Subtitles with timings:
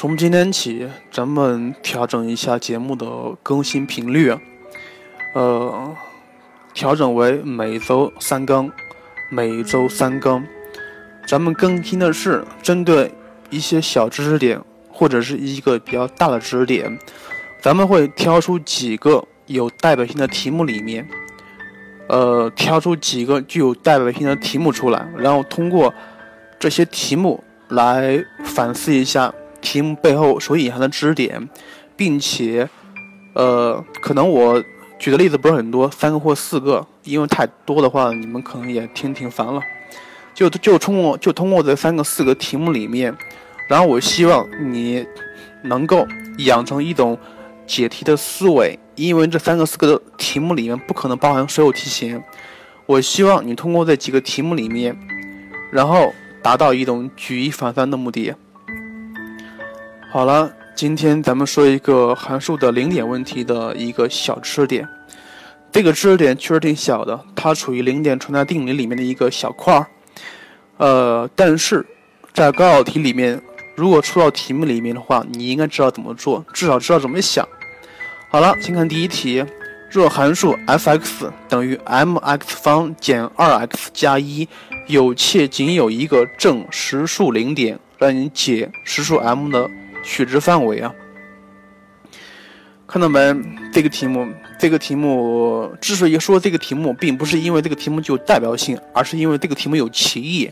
[0.00, 3.04] 从今天起，咱们调整一下节目的
[3.42, 4.32] 更新频率，
[5.34, 5.92] 呃，
[6.72, 8.70] 调整为每周三更，
[9.28, 10.46] 每周三更。
[11.26, 13.12] 咱们更新的是针对
[13.50, 16.96] 一些小知识点，或者是一个比较大的知识点，
[17.60, 21.08] 咱们会挑出几个有代表性的题目里面，
[22.06, 25.92] 呃，挑出几个具有代表性的题目出来，然后通过
[26.56, 29.34] 这些题目来反思一下。
[29.68, 31.46] 题目背后所隐含的知识点，
[31.94, 32.66] 并且，
[33.34, 34.64] 呃，可能我
[34.98, 39.60] 举的例子不是很多，三个或四个，因为太多的话，你们可能也听挺烦了。
[40.34, 43.14] 就就通过就通过这三个四个题目里面，
[43.68, 45.06] 然后我希望你
[45.64, 46.06] 能够
[46.38, 47.18] 养成一种
[47.66, 52.22] 解题的思维，因为这三个四个的题目里面不可能包含所有题型。
[52.86, 54.96] 我希望你通过这几个题目里面，
[55.70, 56.10] 然后
[56.42, 58.34] 达到一种举一反三的目的。
[60.10, 64.88] 好了，今天咱们说一个函数的零点问题的一个小知识点。
[65.70, 69.86] 这个知识点确实挺小的，它处于零点存在定理里面的一个小块儿。
[70.78, 71.84] 呃，但是
[72.32, 73.38] 在高考题里面，
[73.76, 77.46] 如果出到题目里面的话，你应该知道怎么做，至少知道怎么想。
[78.30, 79.44] 好了，先看第一题：
[79.90, 84.48] 若函数 f(x) 等于 mx 方减 2x 加一，
[84.86, 89.68] 有且仅有一个正实数零点，让你解实数 m 的。
[90.02, 90.94] 取值范围啊，
[92.86, 93.34] 看到没？
[93.72, 94.26] 这个题目，
[94.58, 100.50] 这个题目之所以说这个题目，并不是因为这个题目具有代表性，而是因为这个题目有歧义。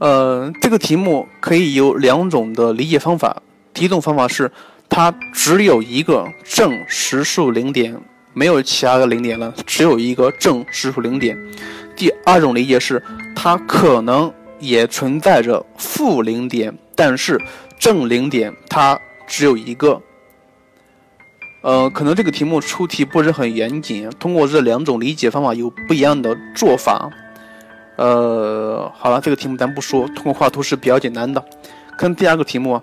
[0.00, 3.40] 呃，这个题目可以有两种的理解方法。
[3.72, 4.50] 第一种方法是，
[4.88, 7.96] 它只有一个正实数零点，
[8.32, 11.38] 没有其他的零点了，只有一个正实数零点。
[11.96, 13.00] 第二种理解是，
[13.36, 17.40] 它可能也存在着负零点，但是。
[17.76, 20.00] 正零点它只有一个，
[21.60, 27.10] 呃，可能这个题目出题不是很严谨，通过这两种理解方法有不一样的做法。
[27.96, 31.44] 呃，好了，这个题目咱不说，通过画图是比较简单的。
[31.98, 32.80] 看第二个题目，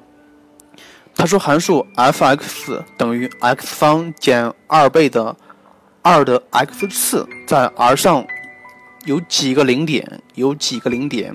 [1.16, 5.36] 他说函数 f(x) 等于 x 方减二倍的
[6.04, 8.24] 二的 x 次，在 R 上
[9.06, 10.22] 有几个零点？
[10.36, 11.34] 有几个零点？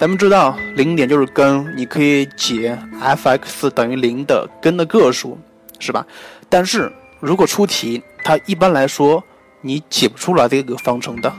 [0.00, 5.38] 咱们知道零点就是根，你可以解 f(x) 等于零的根的个数，
[5.78, 6.06] 是吧？
[6.48, 6.90] 但是
[7.20, 9.22] 如果出题，它一般来说
[9.60, 11.30] 你解不出来这个方程的。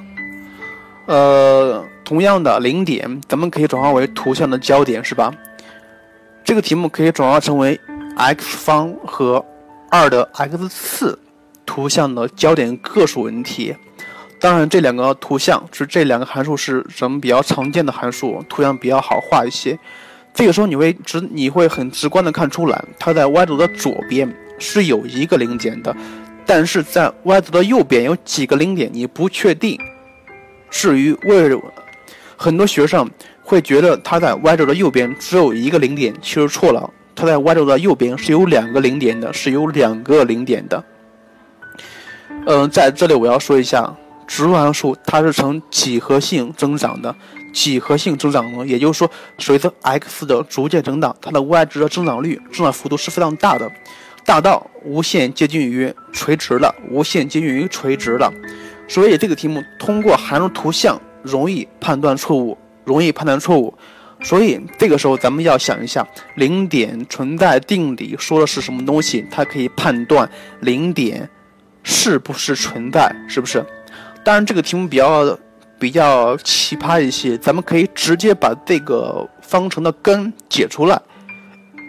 [1.07, 5.33] 呃，同样的零点，咱们可以转化为图像的焦点，是吧？
[6.44, 7.79] 这个题目可以转化成为
[8.16, 9.44] x 方和
[9.89, 11.17] 二的 x 次
[11.66, 13.75] 图像的焦点个数问题。
[14.41, 19.78] 当然，这两个图像是这两个函数是咱们比较常见的函数，图像比较好画一些。
[20.34, 25.96] 这个时候你会直你会很直观的看出来，它在 y 轴的左边是有一个零点的，
[26.44, 29.78] 但是在 y 轴的右边有几个零点，你不确定。
[30.72, 31.56] 至于为
[32.35, 33.07] 很多学生
[33.44, 40.84] 会觉得它在 y 轴的右边只有一个零点，其实错了，它在 y 轴的右边是有两个零点的，是有两个零点的。
[42.47, 43.96] 嗯，在这里我要说一下。
[44.31, 47.14] 植物函数它是呈几何性增长的，
[47.52, 48.66] 几何性增长呢？
[48.66, 53.69] 也就是说，随着 x 的逐渐增长，它的 y 值的增长率、增长幅度是非常大的，
[54.25, 58.34] 大到无限接近于垂直了，无限接近于垂直了。
[58.88, 63.78] 所以这个题目通过函数图像容易判断错误，容易判断错误。
[64.22, 69.28] 所以这个时候咱们要想一下，零点存在定理说的是什么东西？
[69.30, 70.31] 它可以判断
[70.62, 71.30] 零点
[71.84, 73.66] 是不是存在，是不是？
[74.23, 75.37] 当然，这个题目比较
[75.79, 81.01] 比较奇葩一些，咱们可以直接把这个方程的根解出来。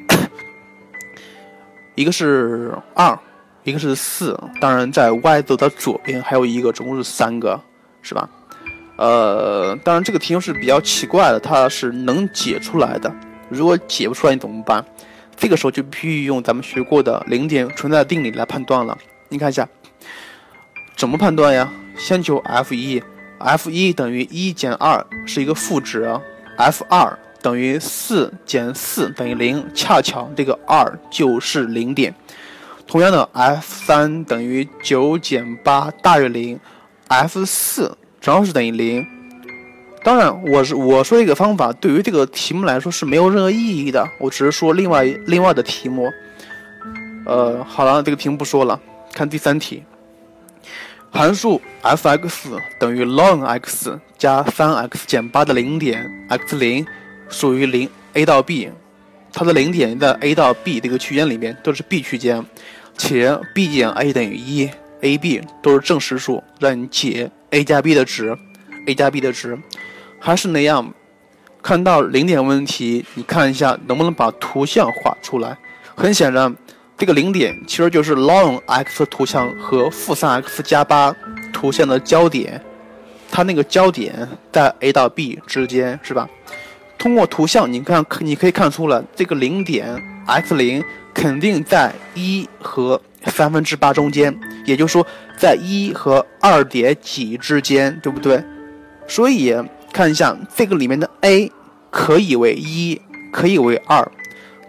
[1.94, 3.19] 一个是二，
[3.65, 7.60] 一个是四，当然在 y 轴的左边还有一个，总共是三个，
[8.00, 8.28] 是吧？
[8.97, 13.14] 呃，当然这个题目是比较奇怪的，它是能解出来的。
[13.50, 14.82] 如果解不出来，你怎么办？
[15.37, 18.96] 这个时候就必须用咱们学过的零点存在定理来判断了。
[19.28, 19.69] 你看一下，
[20.96, 21.70] 怎么判断呀？
[21.97, 23.03] 先求 f 一
[23.39, 26.09] ，f 一等于一减二是一个负值
[26.56, 32.15] ，f 二等于四减四等于零，恰巧这个二就是零点。
[32.87, 36.59] 同样的，f 三等于九减八大于零
[37.09, 39.06] ，f 四正好是等于零。
[40.05, 46.11] 当然，我是我说一个方法，对于这个题目来说是没有任何意义的，我只是说另外另外的题目。
[47.25, 48.81] 呃，好了，这个题目不说了，
[49.12, 49.85] 看第三题。
[51.14, 52.49] 函数 f(x)
[52.79, 56.87] 等于 ln(x) 加 3x 减8的零点 x 零
[57.29, 58.70] 属于零 a 到 b，
[59.31, 62.43] 它的零点在 a 到 b 这个区间里面都是 b 区间，
[62.97, 64.70] 且 b 减 a 等于一
[65.03, 68.35] ，a、b 都是正实数，让你解 a 加 b 的值
[68.87, 69.59] ，a 加 b 的值，
[70.19, 70.94] 还是那样，
[71.62, 75.59] 看到零点问题，你看一下能不能把图像画出来。
[75.94, 76.56] 很显然，
[77.02, 81.12] 这个零点其实就是 ln x 图像和负三 x 加八
[81.52, 82.62] 图像的交点。
[83.28, 84.14] 它那个交点
[84.52, 86.31] 在 a 到 b 之间，是吧？
[86.96, 90.81] 通过图像，你看，你可以看出了这个零点 x 零
[91.12, 94.32] 肯定在一和三分之八中间，
[94.64, 95.04] 也就是说，
[95.37, 98.40] 在一和二点几之间，对不对？
[99.08, 99.52] 所以
[99.93, 101.50] 看一下这个里面的 a
[101.90, 103.02] 可以为一，
[103.32, 104.08] 可以为二。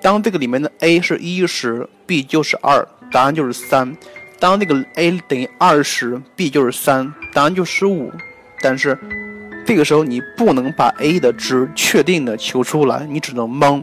[0.03, 3.95] 当这个里面的 a 是一时，b 就是二，答案就是三。
[4.37, 8.11] 当这个 a 等于二时，b 就是三，答案就是五。
[8.59, 8.99] 但是，
[9.65, 13.81] 这个时候你不能把 a 的值确定的求出来，你只能蒙，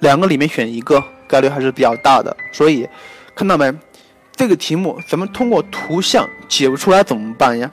[0.00, 2.36] 两个里面选一个，概率还是比较大的。
[2.52, 2.88] 所以，
[3.36, 3.72] 看到没？
[4.34, 7.70] 这个题目咱们通过图像解不出来怎么办呀？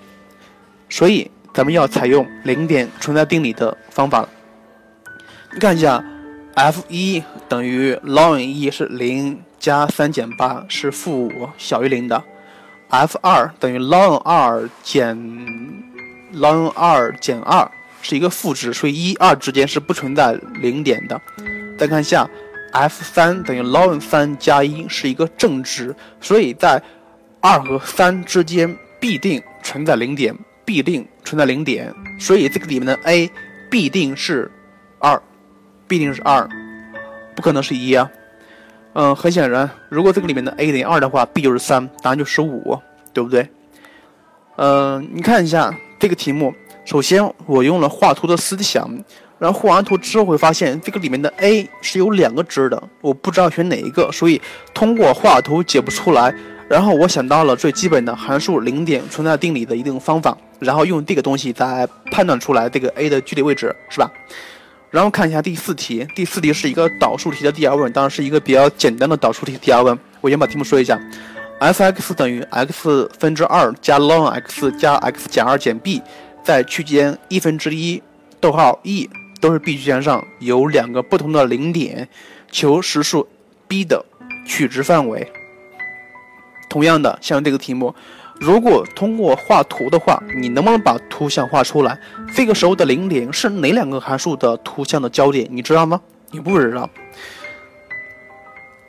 [0.87, 4.27] 所以咱们要采用零点存在定理的方法。
[5.51, 6.03] 你看一下
[6.57, 12.23] ，f 一等于 ln 一是零加三减八是负五小于零的
[12.89, 15.15] ，f 二等于 ln 二减。
[16.33, 17.71] ln 二减二
[18.01, 21.19] 是一个负值，所以一二之间是不存在零点的。
[21.79, 22.29] 再看下
[22.73, 26.83] ，f 三等于 ln 三加一是一个正值，所以在
[27.39, 31.93] 二和三之间必定存在零点，必定存在零点。
[32.19, 33.31] 所以这个里面的 a
[33.69, 34.51] 必定是，
[35.87, 36.47] 必定是二，
[37.35, 38.09] 不可能是一啊。
[38.93, 42.79] 嗯，很显然，如果这个里面的 a 等于二的话，b 就是三，答案就是五，
[43.13, 43.47] 对不对？
[44.57, 45.73] 嗯，你看一下。
[45.99, 46.53] 这个题目，
[46.85, 48.87] 首先我用了画图的思想，
[49.39, 54.39] 然后画完图之后会发现这个里面的 a 是有两个值的，我不知道选哪一个，所以
[54.75, 56.31] 通过画图解不出来。
[56.69, 64.11] 然后我想到了最基本的函数零点存在定理的一定方法，然后用这个东西再判断出来这个 a 的具体位置，是吧？
[64.89, 69.97] 然后看一下第四题，第四题是一个导数题的第二问，当然是一个比较简单的导数题第二问。
[70.21, 70.99] 我先把题目说一下。
[71.59, 76.01] f(x) 等于 x 分之二加 ln x 加 x 减二减 b，
[76.43, 78.01] 在区间一分之一
[78.39, 79.09] 逗号 e
[79.41, 82.07] 都是 b 区间上有两个不同的零点，
[82.51, 83.27] 求实数
[83.67, 84.05] b 的
[84.45, 85.27] 取值范围。
[86.69, 87.93] 同样的，像这个题目，
[88.39, 91.97] 如果通过画图的话，你能不能把图像画出来？
[92.35, 95.47] 这个时候的零点是哪两个函数的图像的焦点？
[95.49, 96.01] 你知道吗？
[96.31, 96.89] 你不知道。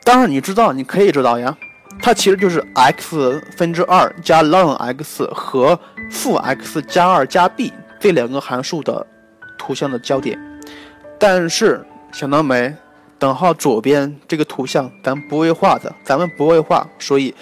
[0.05, 1.57] 当然你知道，你可以知道呀。
[2.01, 5.79] 它其实就是 x 分之二加 ln x 和
[6.11, 9.05] 负 x 加二加 b 这两个函数的
[9.59, 10.39] 图像的焦点，
[11.19, 12.73] 但是想到没？
[13.19, 17.35] 等号左边这个图像咱不会画的，咱们不会画，所以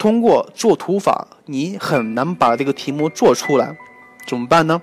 [0.00, 3.76] 通过做图法你很难把这个题目做出来，
[4.26, 4.80] 怎么办呢？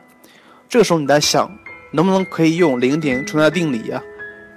[0.70, 1.52] 这个时候你在想，
[1.90, 4.00] 能不能可以用零点存在定理呀？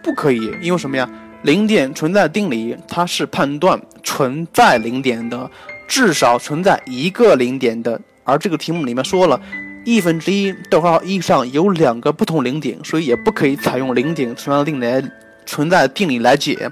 [0.02, 1.08] 不可以，因为什么呀？
[1.44, 5.50] 零点存在定理，它是判断存在零点的，
[5.88, 7.98] 至少存在一个零点的。
[8.24, 9.40] 而这个题目里面说了，
[9.86, 15.08] 一分之一逗号一上有两个不同零点，所以也不可以采用零点存在定理
[15.46, 16.70] 存在定理来解。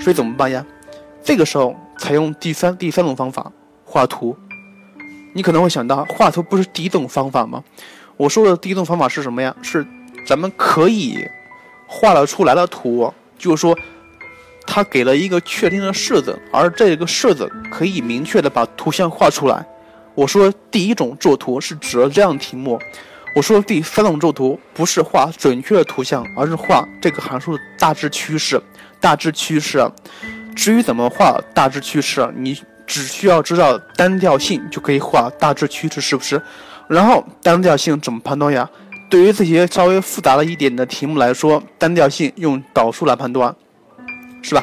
[0.00, 0.66] 所以怎么办呀？
[1.22, 3.52] 这个时候采用第三第三种方法
[3.84, 4.34] 画图。
[5.34, 7.62] 你可能会想到，画图不是第一种方法吗？
[8.16, 9.54] 我说的第一种方法是什么呀？
[9.60, 9.86] 是
[10.26, 11.28] 咱们可以
[11.86, 13.78] 画得出来的图，就是说。
[14.66, 19.66] 他给了一个确定的式子，而这个式子可以明确的把图像画出来。
[20.14, 22.78] 我说第一种作图是指这样题目，
[23.34, 28.62] 我说第三种作图不是画准确的图像，而是画这个函数的大致趋势。
[29.00, 29.84] 大致趋势，
[30.60, 32.54] 至于怎么画大致趋势，你
[32.86, 36.38] 只需要知道单调性就可以画大致趋势，是不是？
[36.86, 38.68] 然后单调性怎么判断呀？
[39.08, 43.56] 对于这些稍微复杂了一点的题目来说，单调性用导数来判断。
[44.42, 44.62] 是吧？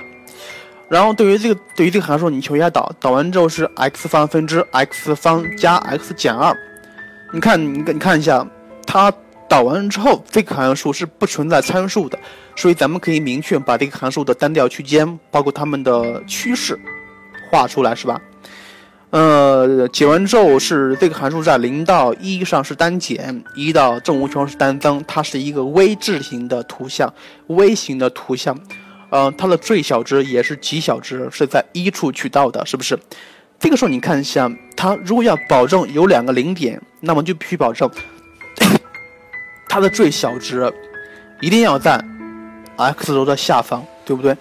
[0.88, 6.56] 然后对于这个对于这个函数，你求一下导，导完之后是 x 方分之 x 方加 x 减二。
[7.34, 8.46] 你看，你你看一下，
[8.86, 9.12] 它
[9.50, 12.20] 导完之后，这个函数是不存在参数的，
[12.56, 16.77] 所以咱们可以明确把这个函数的单调区间，包括它们的趋势
[17.50, 18.22] 画出来，是吧？
[19.10, 27.13] 呃，解完之后是这个函数在零到一上是单减，一到正无穷是单增，它是一个微字形的图像，
[27.48, 28.60] 微型的图像。
[29.10, 33.00] 嗯，它的最小值也是极小值，是在一处取到的，是不是？
[33.58, 37.89] 这个时候你看一下，它如果要保证有两个零点，那么就必须保证
[39.77, 40.74] 它的最小值
[41.39, 42.03] 一定要在
[42.77, 44.36] x 轴的下方，对不对？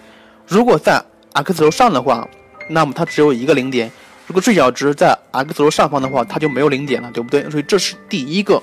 [0.47, 0.99] 如果在
[1.33, 2.27] x 轴上的话，
[2.71, 3.87] 那么它只有一个零点；
[4.25, 7.47] 如果最小值在 x 轴上方的话，它就没有零点了，对不对？
[7.51, 8.59] 所以这是第一个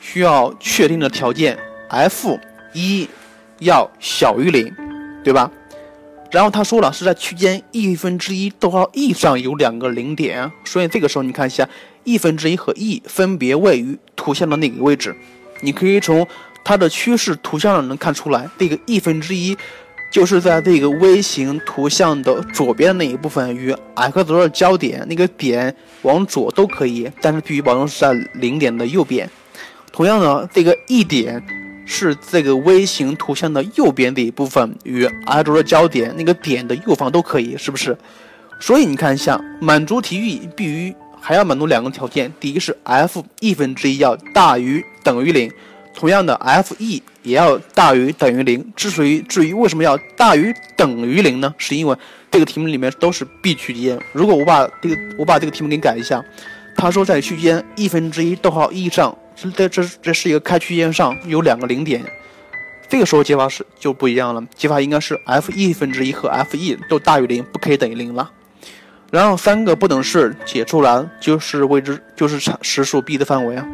[0.00, 1.58] 需要确定的条件
[1.90, 2.38] ：f
[2.72, 3.06] 一
[3.58, 4.74] 要小于零，
[5.22, 5.50] 对吧？
[6.30, 11.68] 然后他说了，是在区间 e 分之一逗号 e 上有两个零点，所以这个时候你看一下
[12.04, 15.14] ，e 分之一和 e 分别位于图像的哪个位置？
[15.60, 16.26] 你可以从
[16.64, 19.56] 它的趋势图像上能看出来，这个 e 分之一
[20.10, 29.28] 就是在这个微型图像的左边那一部分，与 x 轴的交点那个点往左都可以，但是必须保证是在零点的右边。
[29.92, 31.42] 同样的，这个 e 点。
[31.92, 37.98] 是这个微型图像的右边的一部分与 x 轴的交点那个点的右方都可以，是不是？
[38.60, 45.50] 所以你看一下，满足题域必须还要满足两个条件：第一是 f e 分之一要大于等于零，
[45.94, 48.72] 同样的 f e 也要大于等于零。
[48.74, 51.54] 之所以至于为什么要大于等于零呢？
[51.58, 51.96] 是因为
[52.30, 54.00] 这个题目里面都是 b 区间。
[54.12, 56.24] 如果我把这个我把这个题目给改一下，
[56.76, 59.16] 他说在区间 e 分之一逗号 e 上。
[59.54, 62.04] 这这这是一个开区间上有两个零点，
[62.90, 68.30] 这个时候解法是就不一样了，解法应该是 f e 分之一和 f e 都大于零，不可以等于零了。
[69.10, 73.66] 然后三个不等式解出来就是未知，就是常实数 b 的范围啊。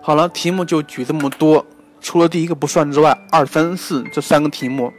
[0.00, 1.64] 好了，题目就举这么多，
[2.00, 4.92] 除了第一个不算之外，二三四这三个题目，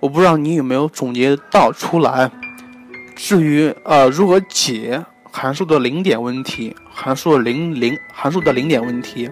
[0.00, 2.30] 我不知道你有没有总结到出来。
[3.16, 5.04] 至于呃如何解？
[5.30, 9.30] 函数的零点问题，函数的零零函数的零点问题，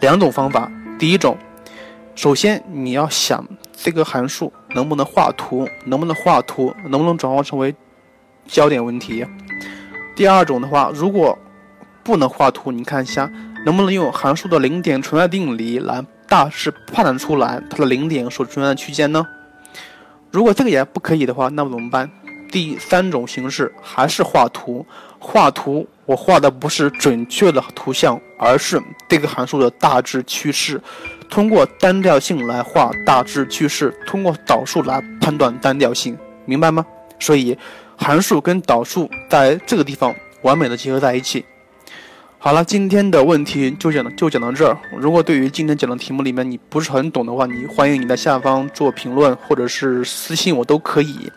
[0.00, 0.70] 两种方法。
[0.98, 1.38] 第一种，
[2.16, 7.74] 首先你要想这个函数能不能画图，能不能画图，能不能转化成为
[8.48, 9.24] 焦点问题。
[10.16, 11.38] 第二种的话，如果
[12.02, 13.30] 不能画图，你看一下
[13.64, 19.24] 能不能用函数的零点存在定理来大致判断出来它的零点所存在的区间呢？
[20.32, 22.10] 如果这个也不可以的话，那么怎么办？
[22.50, 24.84] 第三种形式还是画图，
[25.18, 30.80] 画图我画的不是准确的图像，而是这个函数的大致趋势，
[31.28, 36.84] 通过单调性来画大致趋势，通过导数来判断单调性，明白吗？
[37.20, 37.56] 所以
[37.98, 41.44] 函数跟导数在这个地方完美的结合在一起。
[42.38, 44.78] 好了，今天的问题就讲就讲到这儿。
[44.96, 51.30] 如果对于今天讲的题目里面你不是很懂的话，你欢迎你在下方做评论或者是私信我都可以。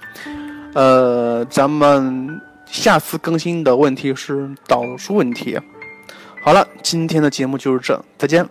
[0.74, 5.60] 呃，咱们下次更新的问题是导数问题。
[6.44, 8.48] 好了，今天的节目就是这，再见。